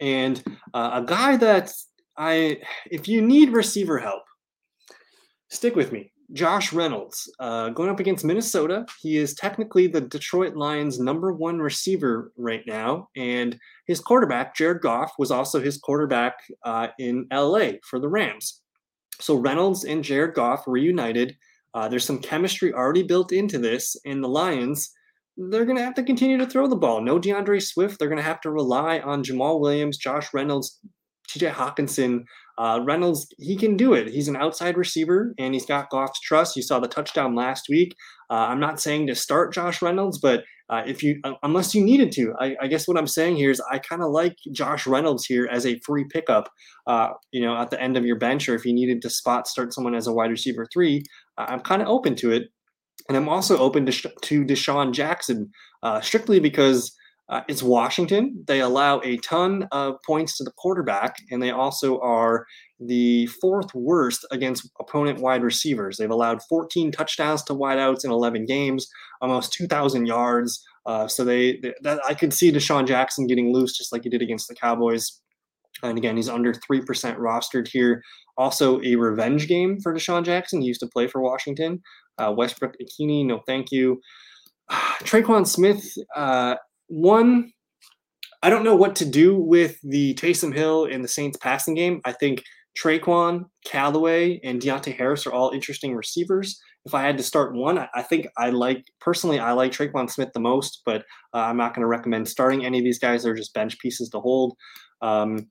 [0.01, 0.43] And
[0.75, 1.73] uh, a guy that
[2.17, 4.23] I, if you need receiver help,
[5.49, 6.11] stick with me.
[6.33, 8.87] Josh Reynolds uh, going up against Minnesota.
[9.01, 14.81] He is technically the Detroit Lions' number one receiver right now, and his quarterback Jared
[14.81, 18.63] Goff was also his quarterback uh, in LA for the Rams.
[19.21, 21.37] So Reynolds and Jared Goff reunited
[21.75, 24.91] uh, there's some chemistry already built into this, and the Lions,
[25.37, 27.01] they're going to have to continue to throw the ball.
[27.01, 27.99] No DeAndre Swift.
[27.99, 30.79] They're going to have to rely on Jamaal Williams, Josh Reynolds,
[31.29, 32.25] TJ Hockenson.
[32.57, 34.09] Uh, Reynolds, he can do it.
[34.09, 36.55] He's an outside receiver, and he's got Goff's trust.
[36.55, 37.97] You saw the touchdown last week.
[38.31, 41.85] Uh, I'm not saying to start Josh Reynolds, but uh, if you, uh, unless you
[41.85, 44.87] needed to, I, I guess what I'm saying here is I kind of like Josh
[44.87, 46.49] Reynolds here as a free pickup.
[46.87, 49.47] Uh, you know, at the end of your bench, or if you needed to spot
[49.47, 51.03] start someone as a wide receiver three,
[51.39, 52.45] I'm kind of open to it,
[53.09, 55.51] and I'm also open to to DeSean Jackson
[55.83, 56.95] uh, strictly because.
[57.31, 58.45] Uh, it's Washington.
[58.47, 62.45] They allow a ton of points to the quarterback, and they also are
[62.79, 65.97] the fourth worst against opponent wide receivers.
[65.97, 68.89] They've allowed 14 touchdowns to wideouts in 11 games,
[69.21, 70.63] almost 2,000 yards.
[70.87, 74.11] Uh, so they, they that, I could see DeSean Jackson getting loose just like he
[74.11, 75.21] did against the Cowboys.
[75.83, 76.85] And again, he's under 3%
[77.19, 78.03] rostered here.
[78.37, 80.61] Also, a revenge game for DeSean Jackson.
[80.61, 81.81] He used to play for Washington.
[82.19, 84.01] Uh, Westbrook Ikhine, no thank you.
[84.71, 85.85] Tre'Quan Smith,
[86.17, 86.57] uh,
[86.89, 87.53] one,
[88.43, 92.01] I don't know what to do with the Taysom Hill and the Saints passing game.
[92.05, 92.43] I think
[92.79, 96.61] Tre'Quan, Callaway, and Deonte Harris are all interesting receivers.
[96.85, 100.29] If I had to start one, I, think I like personally I like Tre'Quan Smith
[100.35, 103.23] the most, but uh, I'm not going to recommend starting any of these guys.
[103.23, 104.55] They're just bench pieces to hold.
[105.01, 105.49] Um,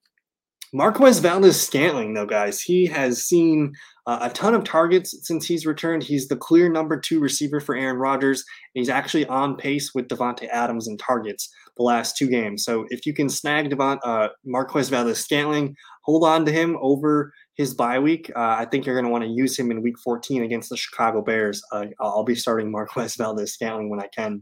[0.75, 3.73] Marquez Valdes Scantling, though, guys, he has seen
[4.07, 6.01] uh, a ton of targets since he's returned.
[6.01, 8.43] He's the clear number two receiver for Aaron Rodgers.
[8.73, 12.63] he's actually on pace with Davante Adams in targets the last two games.
[12.63, 17.31] So if you can snag Devon, uh, Marquez Valdes Scantling, hold on to him over
[17.55, 18.31] his bye week.
[18.36, 20.77] Uh, I think you're going to want to use him in week 14 against the
[20.77, 21.62] Chicago Bears.
[21.71, 24.41] Uh, I'll be starting Marquez Valdes Scantling when I can.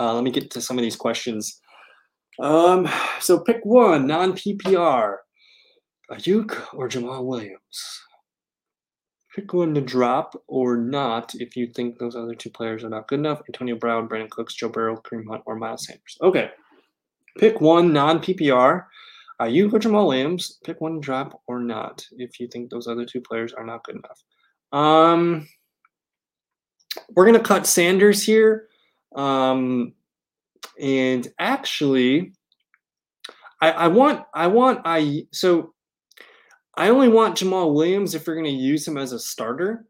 [0.00, 1.60] Uh, let me get to some of these questions.
[2.40, 2.88] Um,
[3.20, 5.18] so pick one non PPR.
[6.10, 8.00] Aiyuk or Jamaal Williams?
[9.34, 13.08] Pick one to drop or not if you think those other two players are not
[13.08, 13.42] good enough.
[13.48, 16.16] Antonio Brown, Brandin Cooks, Joe Burrow, Kareem Hunt, or Miles Sanders.
[16.22, 16.50] Okay.
[17.38, 18.84] Pick one non PPR.
[19.40, 20.60] Aiyuk or Jamaal Williams.
[20.64, 23.82] Pick one to drop or not if you think those other two players are not
[23.82, 24.22] good enough.
[24.72, 25.48] Um,
[27.10, 28.68] we're gonna cut Sanders here.
[29.16, 29.94] Um,
[30.80, 32.32] and actually,
[33.60, 35.73] I, I want I want I so
[36.76, 39.86] I only want Jamaal Williams if you're going to use him as a starter.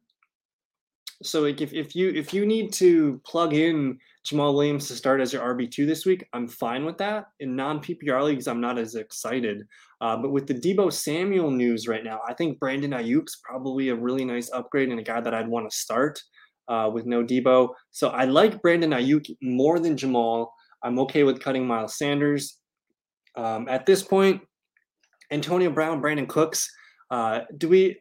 [1.23, 5.21] So like if, if you if you need to plug in Jamaal Williams to start
[5.21, 7.27] as your RB two this week, I'm fine with that.
[7.41, 9.67] In non PPR leagues, I'm not as excited.
[10.01, 13.95] Uh, but with the Deebo Samuel news right now, I think Brandon Aiyuk's probably a
[13.95, 16.21] really nice upgrade and a guy that I'd want to start
[16.69, 17.71] uh, with no Deebo.
[17.91, 20.53] So I like Brandon Aiyuk more than Jamal.
[20.83, 22.59] I'm okay with cutting Miles Sanders.
[23.37, 24.43] Um, at this point,
[25.31, 26.71] Antonio Brown, Brandin Cooks.
[27.11, 27.99] Uh, do we?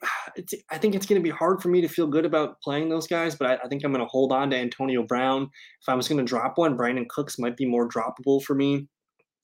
[0.71, 3.05] I think it's going to be hard for me to feel good about playing those
[3.05, 5.43] guys, but I, I think I'm going to hold on to Antonio Brown.
[5.43, 8.88] If I was going to drop one, Brandin Cooks might be more droppable for me.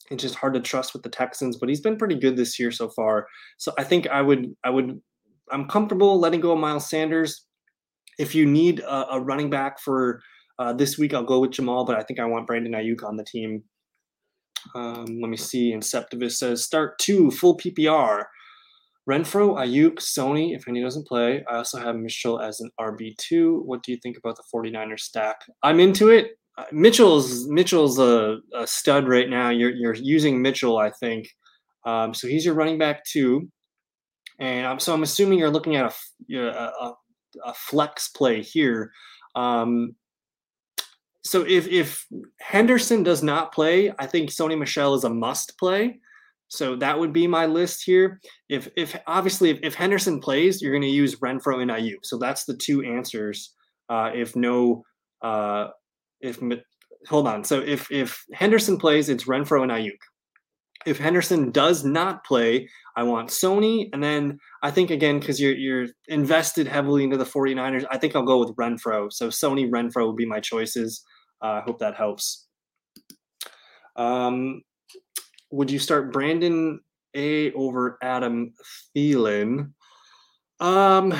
[0.10, 2.72] It's just hard to trust with the Texans, but he's been pretty good this year
[2.72, 3.28] so far.
[3.58, 5.00] So I think I would, I would,
[5.52, 7.46] I'm comfortable letting go of Miles Sanders.
[8.18, 10.22] If you need a, a running back for
[10.58, 13.18] uh, this week, I'll go with Jamal, but I think I want Brandon Aiyuk on
[13.18, 13.64] the team.
[14.76, 15.74] Um, let me see.
[15.74, 18.26] Inceptivist says start two full PPR.
[19.10, 21.44] Renfrow, Aiyuk, Sony, if any doesn't play.
[21.50, 23.66] I also have Mitchell as an RB2.
[23.66, 25.38] What do you think about the 49ers stack?
[25.64, 26.38] I'm into it.
[26.60, 29.50] Uh, Mitchell's Mitchell's a, a, stud right now.
[29.50, 31.28] You're, you're using Mitchell, I think.
[31.86, 33.50] Um, so he's your running back two.
[34.40, 35.92] And I'm, so I'm assuming you're looking at
[36.32, 36.94] a, a,
[37.46, 38.92] a flex play here.
[39.36, 39.96] Um,
[41.24, 42.06] so if if
[42.40, 46.00] Henderson does not play, I think Sony Michel is a must play.
[46.48, 48.20] So that would be my list here.
[48.48, 52.04] If if obviously if, if Henderson plays, you're going to use Renfrow and Aiyuk.
[52.04, 53.54] So that's the two answers.
[53.90, 54.84] Uh, if no,
[55.22, 55.68] uh,
[56.22, 56.40] if
[57.08, 57.44] hold on.
[57.44, 60.00] So if if Henderson plays, it's Renfrow and Aiyuk.
[60.86, 63.90] If Henderson does not play, I want Sony.
[63.94, 68.16] And then I think again, because you're you're invested heavily into the 49ers, I think
[68.16, 69.12] I'll go with Renfrow.
[69.12, 71.04] So Sony Renfrow would be my choices.
[71.44, 72.48] Uh, I hope that helps.
[73.96, 74.62] Um,
[75.52, 76.80] would you start Brandon
[77.16, 78.54] A over Adam
[78.96, 79.74] Thielen?
[80.60, 81.14] Um,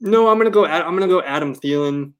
[0.00, 0.64] no, I'm gonna go.
[0.64, 2.12] I'm gonna go Adam Thielen.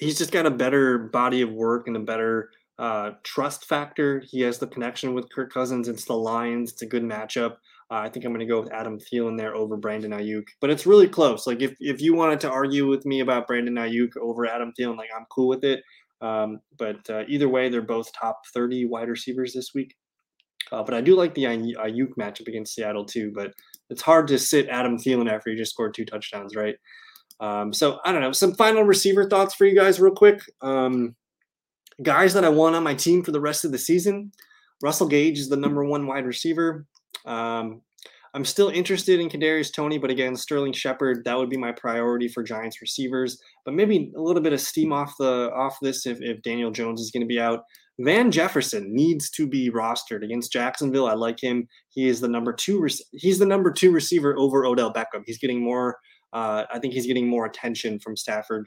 [0.00, 4.22] He's just got a better body of work and a better uh, trust factor.
[4.26, 5.88] He has the connection with Kirk Cousins.
[5.88, 6.72] It's the Lions.
[6.72, 7.56] It's a good matchup.
[7.90, 10.70] Uh, I think I'm going to go with Adam Thielen there over Brandon Aiyuk, but
[10.70, 11.46] it's really close.
[11.46, 14.96] Like if if you wanted to argue with me about Brandon Aiyuk over Adam Thielen,
[14.96, 15.82] like I'm cool with it.
[16.22, 19.94] Um, but uh, either way, they're both top 30 wide receivers this week.
[20.72, 23.32] Uh, but I do like the Aiyuk matchup against Seattle too.
[23.34, 23.52] But
[23.90, 26.76] it's hard to sit Adam Thielen after he just scored two touchdowns, right?
[27.40, 28.32] Um, so I don't know.
[28.32, 30.40] Some final receiver thoughts for you guys, real quick.
[30.60, 31.16] Um,
[32.02, 34.32] guys that I want on my team for the rest of the season.
[34.82, 36.86] Russell Gage is the number one wide receiver.
[37.26, 37.82] Um,
[38.32, 42.28] I'm still interested in Kadarius Toney, but again, Sterling Shepard that would be my priority
[42.28, 43.38] for Giants receivers.
[43.64, 47.00] But maybe a little bit of steam off the off this if, if Daniel Jones
[47.00, 47.64] is going to be out.
[47.98, 51.06] Van Jefferson needs to be rostered against Jacksonville.
[51.06, 51.68] I like him.
[51.90, 52.86] He is the number two.
[53.12, 55.22] He's the number two receiver over Odell Beckham.
[55.26, 55.98] He's getting more.
[56.32, 58.66] Uh, I think he's getting more attention from Stafford.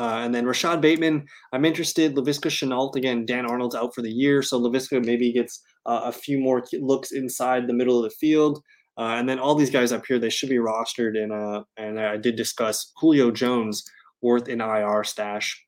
[0.00, 2.14] Uh, and then Rashod Bateman, I'm interested.
[2.14, 4.42] Laviska Shenault, again, Dan Arnold's out for the year.
[4.42, 8.62] So Laviska maybe gets uh, a few more looks inside the middle of the field.
[8.96, 11.16] Uh, and then all these guys up here, they should be rostered.
[11.16, 13.84] And, uh, and I did discuss Julio Jones
[14.22, 15.64] worth an IR stash.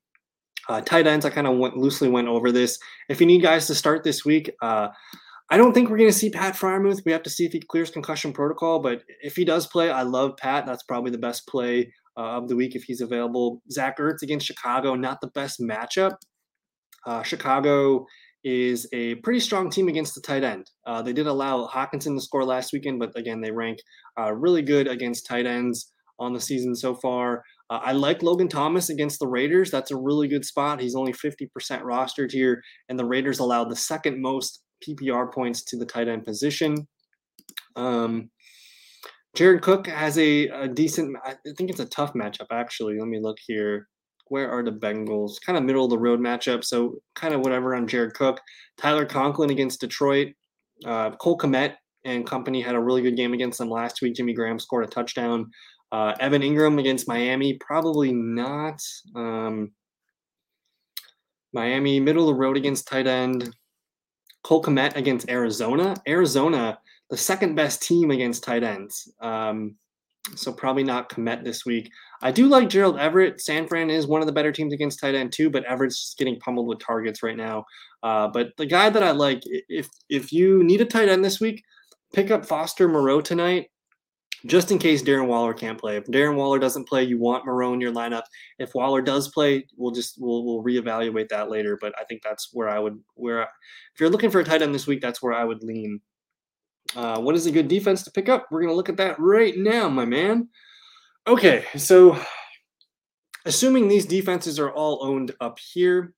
[0.68, 2.79] Uh, tight ends, I kind of went, loosely went over this.
[3.09, 4.88] If you need guys to start this week, uh,
[5.53, 7.05] I don't think we're going to see Pat Freiermuth.
[7.05, 8.79] We have to see if he clears concussion protocol.
[8.79, 10.65] But if he does play, I love Pat.
[10.65, 13.61] That's probably the best play uh, of the week if he's available.
[13.71, 16.15] Zach Ertz against Chicago, not the best matchup.
[17.05, 18.07] Uh, Chicago
[18.45, 20.71] is a pretty strong team against the tight end.
[20.87, 23.79] Uh, they did allow Hockenson to score last weekend, but again, they rank
[24.19, 27.43] uh, really good against tight ends on the season so far.
[27.71, 29.71] Uh, I like Logan Thomas against the Raiders.
[29.71, 30.81] That's a really good spot.
[30.81, 31.49] He's only 50%
[31.83, 36.25] rostered here, and the Raiders allowed the second most PPR points to the tight end
[36.25, 36.87] position.
[37.77, 38.31] Um,
[39.37, 41.16] Jared Cook has a, a decent.
[41.25, 42.99] I think it's a tough matchup actually.
[42.99, 43.88] Let me look here.
[44.27, 45.35] Where are the Bengals?
[45.45, 46.64] Kind of middle of the road matchup.
[46.64, 48.40] So kind of whatever on Jared Cook.
[48.79, 50.29] Tyler Conklin against Detroit.
[50.85, 54.14] Uh, Cole Kmet and company had a really good game against them last week.
[54.14, 55.51] Jimmy Graham scored a touchdown.
[55.93, 58.81] Uh, Evan Engram against Miami, probably not.
[59.16, 59.73] Um,
[61.53, 63.55] Miami, middle of the road against tight end.
[64.42, 65.94] Cole Kmet against Arizona.
[66.07, 66.79] Arizona
[67.11, 69.12] the second best team against tight ends.
[69.20, 69.76] Um,
[70.37, 71.90] so probably not Kmet this week.
[72.22, 73.40] I do like Gerald Everett.
[73.40, 76.18] San Fran is one of the better teams against tight end too, but Everett's just
[76.18, 77.64] getting pummeled with targets right now.
[78.03, 81.40] Uh, but the guy that I like, if if you need a tight end this
[81.40, 81.62] week,
[82.12, 83.70] pick up Foster Moreau tonight.
[84.46, 85.96] Just in case Darren Waller can't play.
[85.96, 88.22] If Darren Waller doesn't play, you want Moreau in your lineup.
[88.59, 91.79] If Waller does play, we'll just we'll we'll reevaluate that later.
[91.81, 94.74] But I think that's where I would where if you're looking for a tight end
[94.74, 96.00] this week, that's where I would lean.
[96.96, 98.46] Uh, what is a good defense to pick up?
[98.50, 100.48] We're gonna look at that right now, my man.
[101.26, 102.18] Okay, so
[103.44, 106.14] assuming these defenses are all owned up here,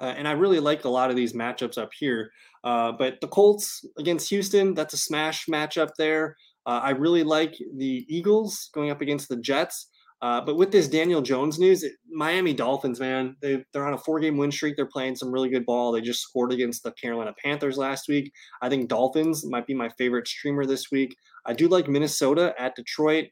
[0.00, 2.32] uh, and I really like a lot of these matchups up here.
[2.62, 6.36] Uh, but the Colts against Houston, that's a smash matchup there.
[6.70, 9.88] Uh, I really like the Eagles going up against the Jets.
[10.22, 13.98] Uh, but with this Daniel Jones news, it, Miami Dolphins, man, they, they're on a
[13.98, 14.76] four game win streak.
[14.76, 15.90] They're playing some really good ball.
[15.90, 18.30] They just scored against the Carolina Panthers last week.
[18.62, 21.16] I think Dolphins might be my favorite streamer this week.
[21.44, 23.30] I do like Minnesota at Detroit.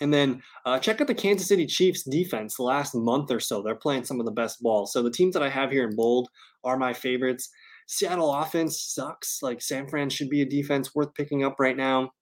[0.00, 3.62] And then uh, check out the Kansas City Chiefs defense the last month or so.
[3.62, 4.86] They're playing some of the best ball.
[4.86, 6.28] So the teams that I have here in bold
[6.62, 7.50] are my favorites.
[7.88, 9.40] Seattle offense sucks.
[9.42, 12.12] Like San Fran should be a defense worth picking up right now.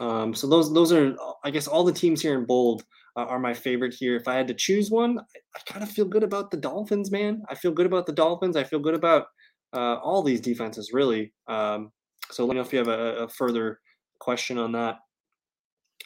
[0.00, 2.84] Um, so those those are I guess all the teams here in bold
[3.16, 4.16] uh, are my favorite here.
[4.16, 7.10] If I had to choose one, I, I kind of feel good about the Dolphins,
[7.10, 7.42] man.
[7.48, 8.56] I feel good about the Dolphins.
[8.56, 9.26] I feel good about
[9.72, 11.32] uh, all these defenses, really.
[11.48, 11.90] Um,
[12.30, 13.80] so let me know if you have a, a, further
[14.18, 14.96] question on that.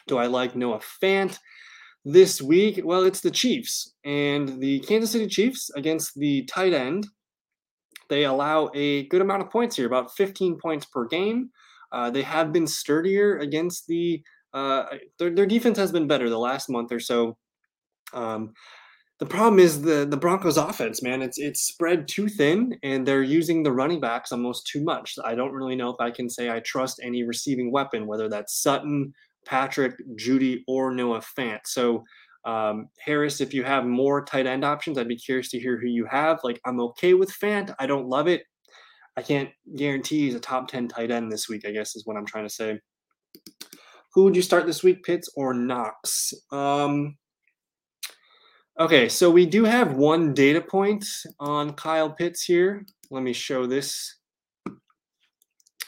[0.06, 1.38] Do I like Noah Fant
[2.04, 2.80] this week?
[2.82, 7.06] Well, it's the Chiefs and the Kansas City Chiefs against the tight end.
[8.08, 11.50] They allow a good amount of points here, about 15 points per game.
[11.92, 14.22] Uh, they have been sturdier against the.
[14.54, 14.84] Uh,
[15.18, 17.36] their, their defense has been better the last month or so.
[18.14, 18.54] Um,
[19.18, 21.22] the problem is the the Broncos offense, man.
[21.22, 25.18] It's it's spread too thin, and they're using the running backs almost too much.
[25.24, 28.62] I don't really know if I can say I trust any receiving weapon, whether that's
[28.62, 29.12] Sutton,
[29.44, 31.60] Patrick, Jeudy, or Noah Fant.
[31.64, 32.04] So
[32.44, 35.88] um, Harris, if you have more tight end options, I'd be curious to hear who
[35.88, 36.38] you have.
[36.44, 37.74] Like I'm okay with Fant.
[37.80, 38.42] I don't love it.
[39.18, 42.16] I can't guarantee he's a top 10 tight end this week, I guess is what
[42.16, 42.78] I'm trying to say.
[44.14, 46.32] Who would you start this week, Pitts or Knox?
[46.52, 47.16] Um,
[48.78, 51.04] okay, so we do have one data point
[51.40, 52.86] on Kyle Pitts here.
[53.10, 54.18] Let me show this.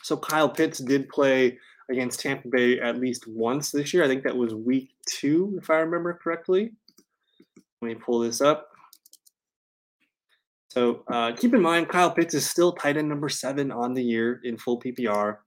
[0.03, 1.57] So Kyle Pitts did play
[1.88, 4.03] against Tampa Bay at least once this year.
[4.03, 6.73] I think that was week two, if I remember correctly.
[7.81, 8.70] Let me pull this up.
[10.71, 14.03] So uh, keep in mind, Kyle Pitts is still tight end number seven on the
[14.03, 15.39] year in full PPR.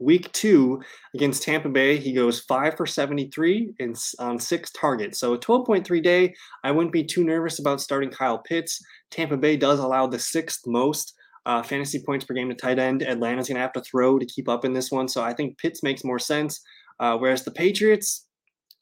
[0.00, 0.80] Week two
[1.14, 5.18] against Tampa Bay, he goes five for 73 and on six targets.
[5.18, 6.34] So a 12.3 day.
[6.64, 8.82] I wouldn't be too nervous about starting Kyle Pitts.
[9.10, 13.02] Tampa Bay does allow the sixth most uh, fantasy points per game to tight end.
[13.02, 15.06] Atlanta's going to have to throw to keep up in this one.
[15.06, 16.62] So I think Pitts makes more sense.
[16.98, 18.26] Uh, whereas the Patriots,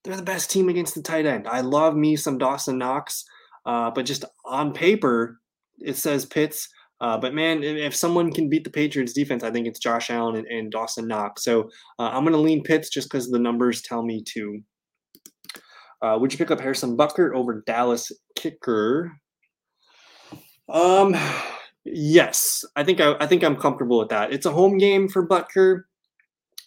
[0.04, 1.48] they're the best team against the tight end.
[1.48, 3.24] I love me some Dawson Knox,
[3.66, 5.40] uh, but just on paper,
[5.80, 6.68] it says Pitts.
[7.00, 10.36] Uh, but man, if someone can beat the Patriots defense, I think it's Josh Allen
[10.36, 11.44] and, and Dawson Knox.
[11.44, 14.60] So uh, I'm going to lean Pitts just because the numbers tell me to.
[16.02, 19.12] Uh, would you pick up Harrison Butker over Dallas Kicker?
[20.68, 21.16] Um,
[21.84, 24.32] yes, I think I, I think I'm comfortable with that.
[24.32, 25.82] It's a home game for Butker.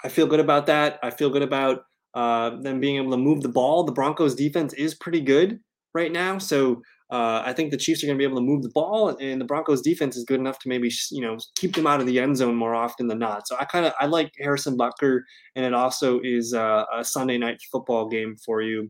[0.03, 0.99] I feel good about that.
[1.03, 3.83] I feel good about uh, them being able to move the ball.
[3.83, 5.59] The Broncos defense is pretty good
[5.93, 8.63] right now, so uh, I think the Chiefs are going to be able to move
[8.63, 11.85] the ball, and the Broncos defense is good enough to maybe you know keep them
[11.85, 13.47] out of the end zone more often than not.
[13.47, 15.19] So I kind of I like Harrison Butker,
[15.55, 18.89] and it also is uh, a Sunday night football game for you,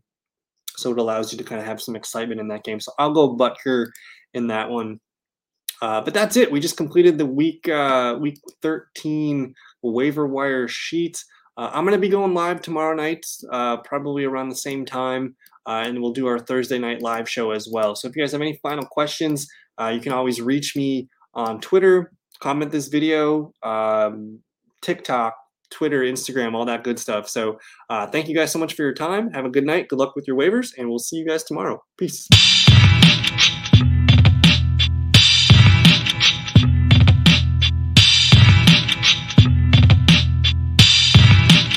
[0.77, 2.79] so it allows you to kind of have some excitement in that game.
[2.79, 3.88] So I'll go Butker
[4.36, 4.99] in that one.
[5.81, 6.51] Uh, but that's it.
[6.51, 11.23] We just completed the week uh, week 13 waiver wire sheet.
[11.57, 15.36] Uh, I'm going to be going live tomorrow night, uh, probably around the same time
[15.67, 17.95] uh, and we'll do our Thursday night live show as well.
[17.95, 19.47] So if you guys have any final questions,
[19.80, 24.39] uh, you can always reach me on Twitter, comment this video, um,
[24.82, 25.36] TikTok,
[25.69, 27.30] Twitter, Instagram, all that good stuff.
[27.30, 29.32] So uh, thank you guys so much for your time.
[29.32, 29.88] Have a good night.
[29.88, 31.82] Good luck with your waivers, and we'll see you guys tomorrow.
[31.97, 32.28] Peace.